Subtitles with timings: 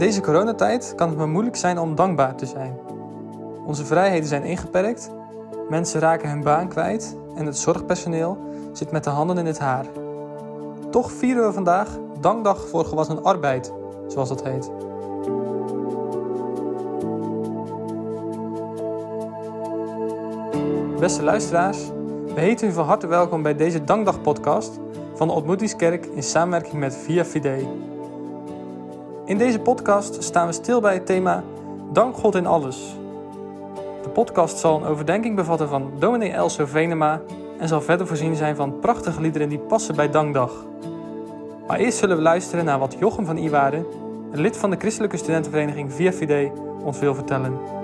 [0.00, 2.78] Deze coronatijd kan het maar moeilijk zijn om dankbaar te zijn.
[3.66, 5.10] Onze vrijheden zijn ingeperkt,
[5.68, 8.38] mensen raken hun baan kwijt en het zorgpersoneel
[8.72, 9.86] zit met de handen in het haar.
[10.90, 11.88] Toch vieren we vandaag
[12.20, 13.72] Dankdag voor gewassen arbeid,
[14.06, 14.70] zoals dat heet.
[20.98, 21.88] Beste luisteraars,
[22.34, 24.78] we heten u van harte welkom bij deze Dankdag-podcast
[25.14, 27.89] van de Ontmoetingskerk in samenwerking met Via Fide.
[29.30, 31.44] In deze podcast staan we stil bij het thema
[31.92, 32.96] Dank God in alles.
[34.02, 37.20] De podcast zal een overdenking bevatten van dominee Elso Venema
[37.58, 40.66] en zal verder voorzien zijn van prachtige liederen die passen bij Dankdag.
[41.66, 43.86] Maar eerst zullen we luisteren naar wat Jochem van Iwaarden,
[44.32, 46.52] een lid van de christelijke studentenvereniging Via Fide,
[46.84, 47.79] ons wil vertellen.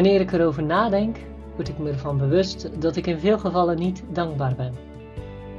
[0.00, 1.16] Wanneer ik erover nadenk,
[1.54, 4.72] word ik me ervan bewust dat ik in veel gevallen niet dankbaar ben.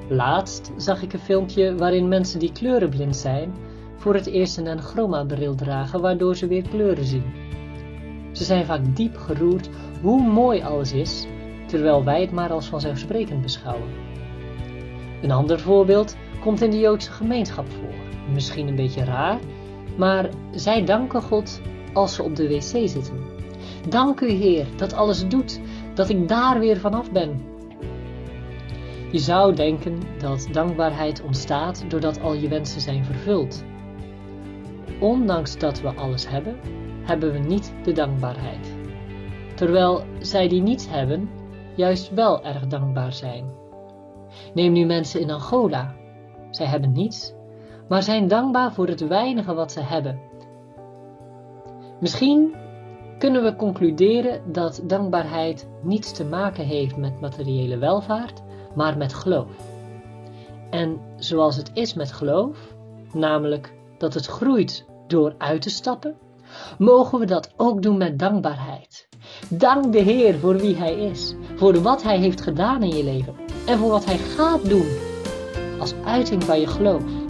[0.09, 3.53] Laatst zag ik een filmpje waarin mensen die kleurenblind zijn
[3.95, 7.23] voor het eerst een chroma-bril dragen waardoor ze weer kleuren zien.
[8.31, 9.69] Ze zijn vaak diep geroerd
[10.01, 11.25] hoe mooi alles is,
[11.67, 13.89] terwijl wij het maar als vanzelfsprekend beschouwen.
[15.21, 18.33] Een ander voorbeeld komt in de Joodse gemeenschap voor.
[18.33, 19.39] Misschien een beetje raar,
[19.97, 21.61] maar zij danken God
[21.93, 23.39] als ze op de wc zitten.
[23.89, 25.61] Dank u Heer dat alles doet,
[25.93, 27.41] dat ik daar weer vanaf ben.
[29.11, 33.63] Je zou denken dat dankbaarheid ontstaat doordat al je wensen zijn vervuld.
[34.99, 36.55] Ondanks dat we alles hebben,
[37.03, 38.75] hebben we niet de dankbaarheid.
[39.55, 41.29] Terwijl zij die niets hebben,
[41.75, 43.45] juist wel erg dankbaar zijn.
[44.53, 45.95] Neem nu mensen in Angola.
[46.49, 47.33] Zij hebben niets,
[47.87, 50.19] maar zijn dankbaar voor het weinige wat ze hebben.
[51.99, 52.55] Misschien
[53.21, 58.41] kunnen we concluderen dat dankbaarheid niets te maken heeft met materiële welvaart,
[58.75, 59.51] maar met geloof.
[60.69, 62.57] En zoals het is met geloof,
[63.13, 66.17] namelijk dat het groeit door uit te stappen,
[66.77, 69.07] mogen we dat ook doen met dankbaarheid.
[69.49, 73.35] Dank de Heer voor wie Hij is, voor wat Hij heeft gedaan in je leven
[73.65, 74.97] en voor wat Hij gaat doen
[75.79, 77.20] als uiting van je geloof.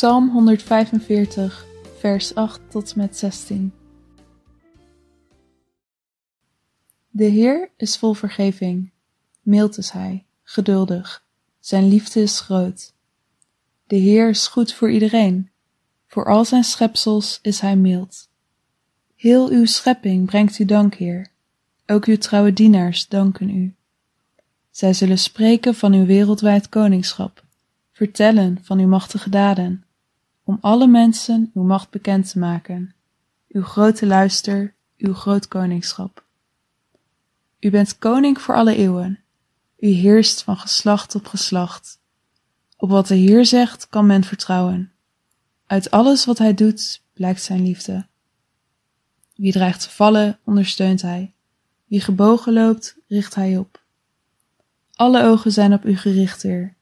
[0.00, 1.66] Psalm 145,
[1.98, 3.72] vers 8 tot met 16.
[7.10, 8.90] De Heer is vol vergeving,
[9.42, 11.24] mild is Hij, geduldig,
[11.58, 12.92] Zijn liefde is groot.
[13.86, 15.50] De Heer is goed voor iedereen,
[16.06, 18.28] voor al Zijn schepsels is Hij mild.
[19.16, 21.30] Heel uw schepping brengt u dank, Heer,
[21.86, 23.74] ook uw trouwe dienaars danken u.
[24.70, 27.44] Zij zullen spreken van uw wereldwijd koningschap,
[27.92, 29.84] vertellen van uw machtige daden,
[30.50, 32.94] om alle mensen uw macht bekend te maken,
[33.48, 36.24] uw grote luister, uw groot koningschap.
[37.60, 39.18] U bent koning voor alle eeuwen,
[39.78, 42.00] u heerst van geslacht op geslacht.
[42.76, 44.92] Op wat de Heer zegt kan men vertrouwen.
[45.66, 48.06] Uit alles wat hij doet blijkt zijn liefde.
[49.34, 51.34] Wie dreigt te vallen, ondersteunt hij.
[51.86, 53.82] Wie gebogen loopt, richt hij op.
[54.94, 56.74] Alle ogen zijn op u gericht, Heer.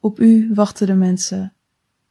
[0.00, 1.52] Op u wachten de mensen.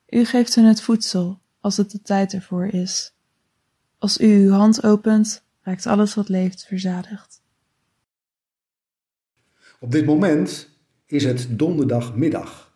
[0.10, 3.14] U geeft hun het voedsel als het de tijd ervoor is.
[3.98, 7.42] Als u uw hand opent, raakt alles wat leeft verzadigd.
[9.80, 10.70] Op dit moment
[11.06, 12.76] is het donderdagmiddag.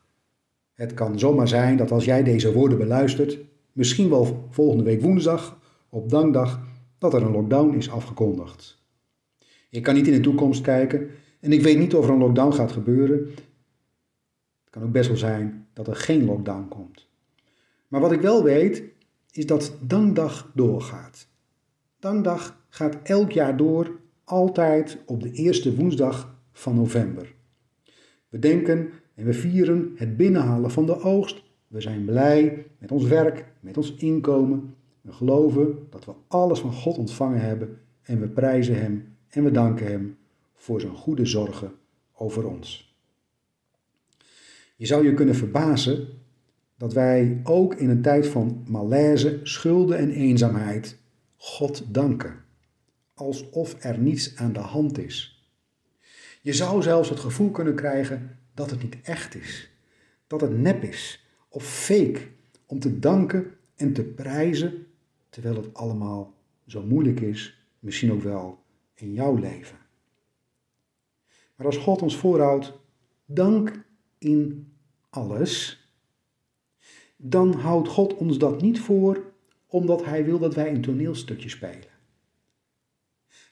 [0.73, 3.37] Het kan zomaar zijn dat als jij deze woorden beluistert,
[3.71, 6.59] misschien wel volgende week woensdag, op dankdag,
[6.97, 8.79] dat er een lockdown is afgekondigd.
[9.69, 12.53] Ik kan niet in de toekomst kijken en ik weet niet of er een lockdown
[12.53, 13.17] gaat gebeuren.
[14.63, 17.09] Het kan ook best wel zijn dat er geen lockdown komt.
[17.91, 18.83] Maar wat ik wel weet,
[19.31, 21.27] is dat dankdag doorgaat.
[21.99, 27.33] Dankdag gaat elk jaar door, altijd op de eerste woensdag van november.
[28.29, 31.43] We denken en we vieren het binnenhalen van de oogst.
[31.67, 34.75] We zijn blij met ons werk, met ons inkomen.
[35.01, 39.51] We geloven dat we alles van God ontvangen hebben en we prijzen Hem en we
[39.51, 40.17] danken Hem
[40.53, 41.71] voor zijn goede zorgen
[42.13, 42.95] over ons.
[44.75, 46.07] Je zou je kunnen verbazen
[46.81, 50.97] dat wij ook in een tijd van malaise, schulden en eenzaamheid
[51.37, 52.43] God danken,
[53.13, 55.45] alsof er niets aan de hand is.
[56.41, 59.71] Je zou zelfs het gevoel kunnen krijgen dat het niet echt is,
[60.27, 62.21] dat het nep is of fake
[62.65, 64.87] om te danken en te prijzen
[65.29, 66.33] terwijl het allemaal
[66.67, 68.59] zo moeilijk is, misschien ook wel
[68.93, 69.77] in jouw leven.
[71.55, 72.73] Maar als God ons voorhoudt,
[73.25, 73.85] dank
[74.17, 74.71] in
[75.09, 75.80] alles,
[77.23, 79.33] dan houdt God ons dat niet voor
[79.67, 81.89] omdat Hij wil dat wij een toneelstukje spelen.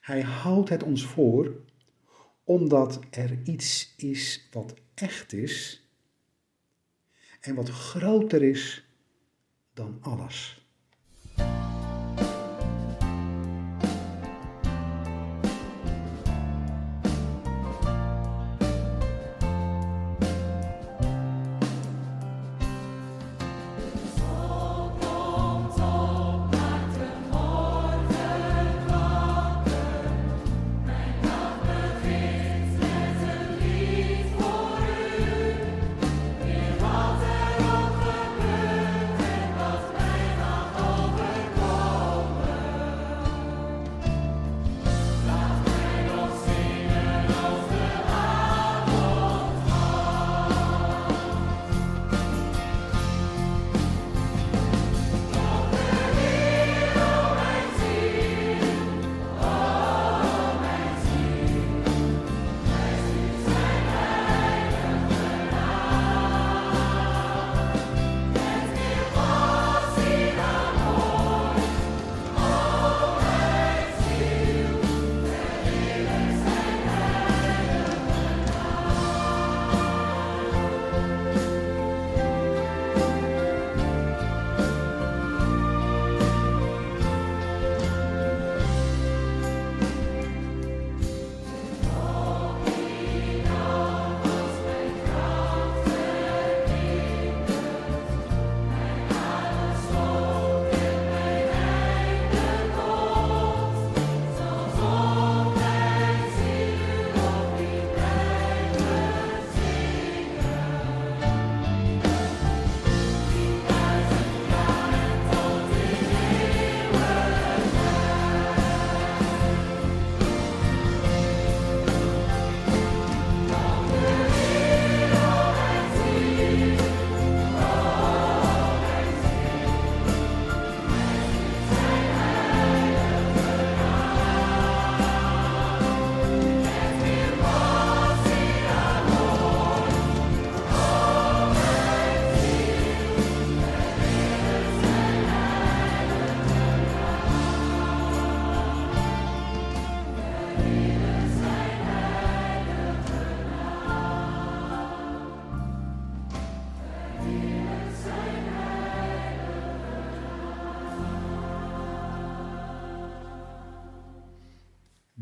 [0.02, 1.56] Hij houdt het ons voor
[2.44, 5.88] omdat er iets is wat echt is
[7.40, 8.88] en wat groter is
[9.74, 10.69] dan alles.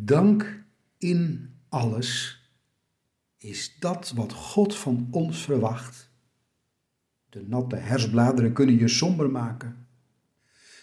[0.07, 0.63] Dank
[0.97, 2.41] in alles
[3.37, 6.11] is dat wat God van ons verwacht.
[7.29, 9.87] De natte herfstbladeren kunnen je somber maken.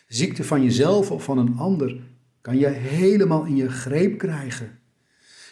[0.06, 2.00] Ziekte van jezelf of van een ander
[2.40, 4.78] kan je helemaal in je greep krijgen.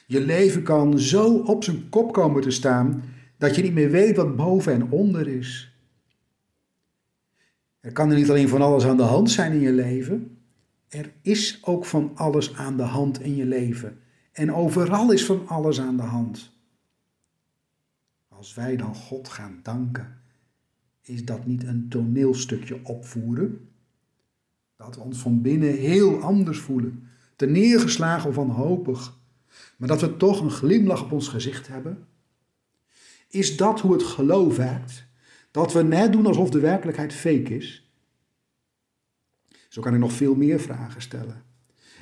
[0.06, 3.02] Je leven kan zo op zijn kop komen te staan
[3.38, 5.76] dat je niet meer weet wat boven en onder is.
[7.80, 10.41] Er kan er niet alleen van alles aan de hand zijn in je leven,
[10.92, 14.00] er is ook van alles aan de hand in je leven.
[14.32, 16.50] En overal is van alles aan de hand.
[18.28, 20.20] als wij dan God gaan danken,
[21.02, 23.68] is dat niet een toneelstukje opvoeren?
[24.76, 29.18] Dat we ons van binnen heel anders voelen, te neergeslagen of wanhopig,
[29.76, 32.06] maar dat we toch een glimlach op ons gezicht hebben?
[33.28, 35.06] Is dat hoe het geloof werkt?
[35.50, 37.81] Dat we net doen alsof de werkelijkheid fake is?
[39.72, 41.44] Zo kan ik nog veel meer vragen stellen.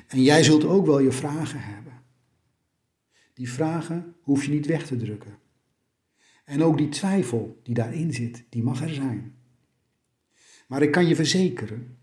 [0.07, 1.93] En jij zult ook wel je vragen hebben.
[3.33, 5.37] Die vragen hoef je niet weg te drukken.
[6.45, 9.35] En ook die twijfel die daarin zit, die mag er zijn.
[10.67, 11.97] Maar ik kan je verzekeren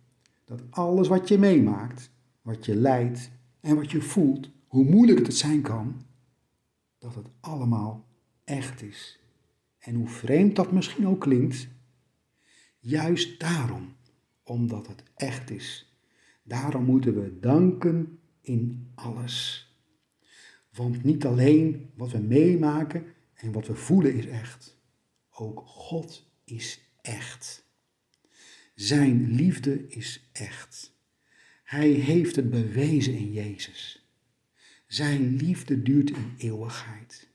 [0.45, 2.11] dat alles wat je meemaakt,
[2.43, 6.03] wat je lijdt en wat je voelt, hoe moeilijk het zijn kan,
[6.99, 8.07] dat het allemaal
[8.45, 9.21] echt is.
[9.79, 11.69] En hoe vreemd dat misschien ook klinkt,
[12.79, 13.97] juist daarom,
[14.49, 15.97] omdat het echt is,
[16.43, 19.67] daarom moeten we danken in alles.
[20.73, 24.77] Want niet alleen wat we meemaken en wat we voelen is echt.
[25.31, 27.67] Ook God is echt.
[28.75, 30.97] Zijn liefde is echt.
[31.65, 34.09] Hij heeft het bewezen in Jezus.
[34.87, 37.29] Zijn liefde duurt in eeuwigheid.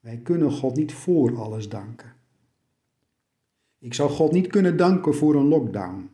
[0.00, 2.15] Wij kunnen God niet voor alles danken.
[3.78, 6.10] Ik zou God niet kunnen danken voor een lockdown.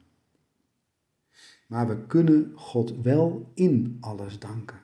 [1.66, 4.80] Maar we kunnen God wel in alles danken.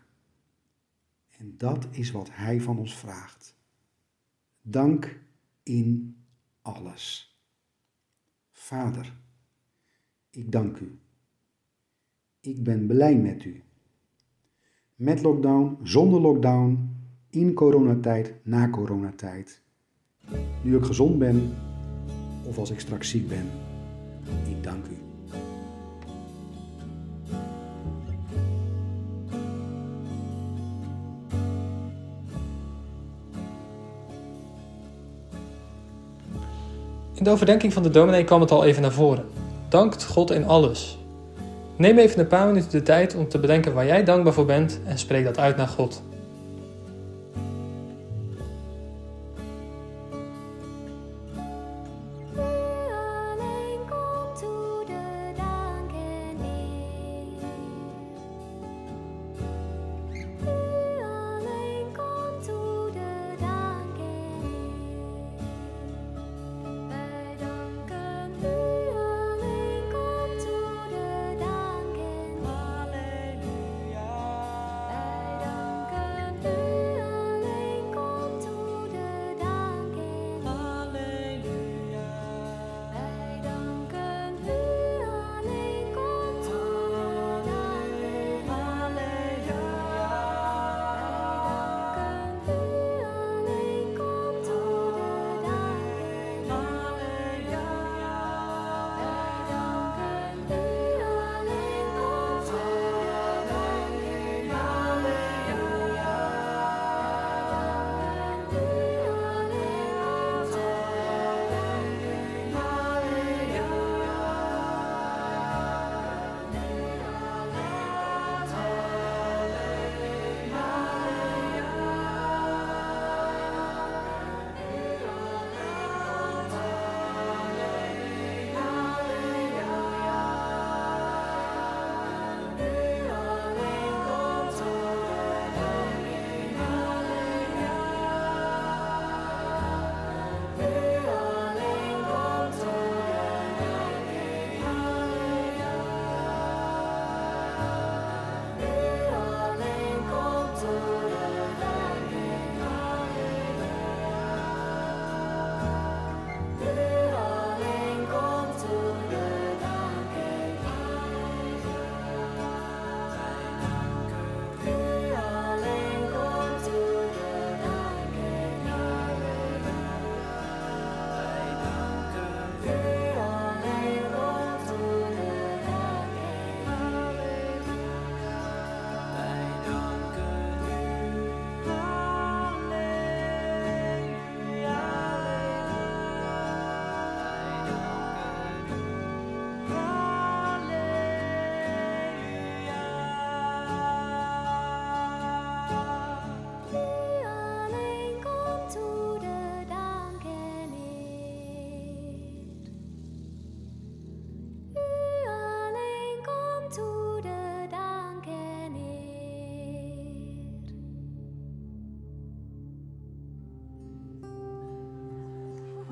[1.39, 3.57] En dat is wat Hij van ons vraagt.
[4.63, 5.21] Dank
[5.63, 6.17] in
[6.63, 7.37] alles.
[8.51, 9.17] Vader,
[10.31, 10.99] ik dank u.
[12.41, 13.63] Ik ben blij met u.
[14.95, 16.97] Met lockdown, zonder lockdown,
[17.31, 19.63] in coronatijd, na coronatijd.
[20.63, 21.53] Nu ik gezond ben
[22.49, 23.51] of als ik straks ziek ben.
[24.49, 24.99] Ik dank u.
[37.15, 39.25] In de overdenking van de dominee kwam het al even naar voren.
[39.69, 40.99] Dankt God in alles.
[41.77, 44.81] Neem even een paar minuten de tijd om te bedenken waar jij dankbaar voor bent
[44.85, 46.03] en spreek dat uit naar God.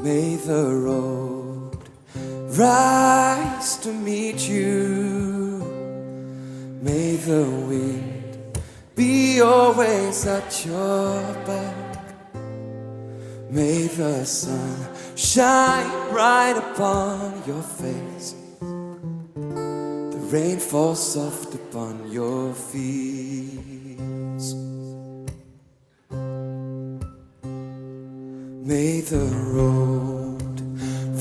[0.07, 1.79] May the road
[2.57, 5.67] rise to meet you.
[6.81, 8.39] May the wind
[8.95, 12.05] be always at your back.
[13.51, 14.77] May the sun
[15.17, 18.37] shine right upon your face.
[18.61, 23.76] The rain fall soft upon your fields.
[28.67, 30.43] May the road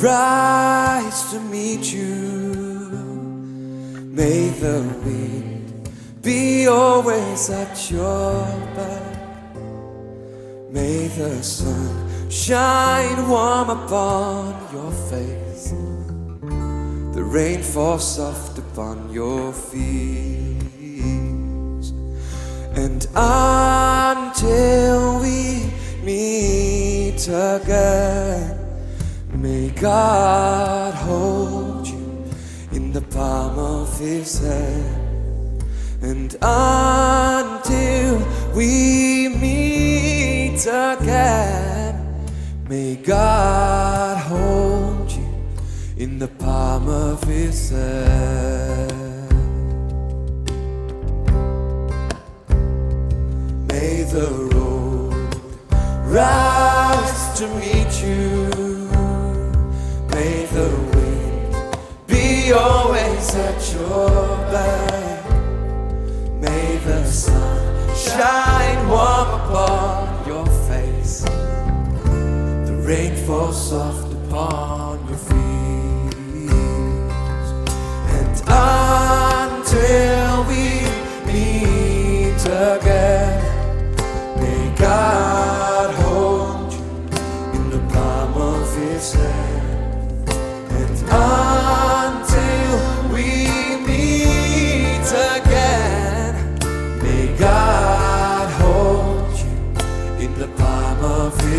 [0.02, 2.10] rise to meet you.
[4.12, 5.90] May the wind
[6.24, 8.42] be always at your
[8.75, 9.56] back.
[10.72, 15.70] May the sun shine warm upon your face.
[17.14, 20.66] The rain fall soft upon your fields.
[22.75, 25.55] And until we
[27.27, 28.58] again,
[29.34, 32.25] may God hold you
[32.72, 35.63] in the palm of his hand.
[36.01, 38.20] And until
[38.55, 42.25] we meet again,
[42.70, 45.27] may God hold you
[45.98, 49.05] in the palm of his hand.
[57.48, 57.75] to me.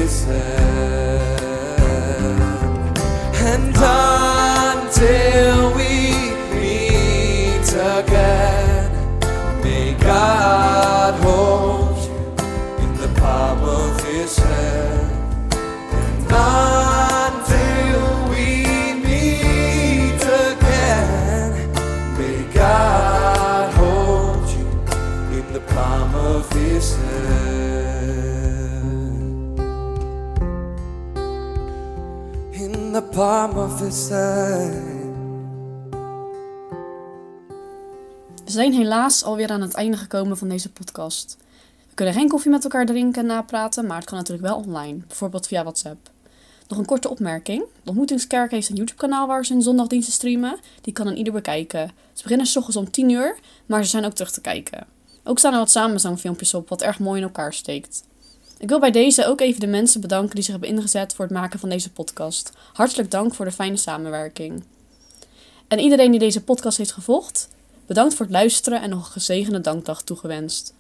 [0.07, 1.47] Of his hand.
[3.35, 4.16] And until
[33.17, 33.79] palm of.
[38.45, 41.37] We zijn helaas alweer aan het einde gekomen van deze podcast.
[41.89, 44.99] We kunnen geen koffie met elkaar drinken en napraten, maar het kan natuurlijk wel online,
[45.07, 46.11] bijvoorbeeld via WhatsApp.
[46.69, 47.65] Nog een korte opmerking.
[47.83, 50.59] De Ontmoetingskerk heeft een YouTube-kanaal waar ze hun zondagdiensten streamen.
[50.81, 51.91] Die kan een ieder bekijken.
[52.13, 54.87] Ze beginnen s ochtends om 10 uur, maar ze zijn ook terug te kijken.
[55.25, 58.03] Ook staan er wat samenzangfilmpjes op, wat erg mooi in elkaar steekt.
[58.59, 61.35] Ik wil bij deze ook even de mensen bedanken die zich hebben ingezet voor het
[61.35, 62.53] maken van deze podcast.
[62.73, 64.64] Hartelijk dank voor de fijne samenwerking.
[65.69, 67.49] En iedereen die deze podcast heeft gevolgd,
[67.87, 70.75] bedankt voor het luisteren en nog een gezegende dankdag toegewenst.